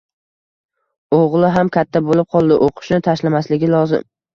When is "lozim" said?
3.79-4.15